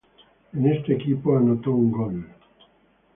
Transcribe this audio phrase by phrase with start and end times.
[0.53, 2.25] En este equipo le anotó un gol.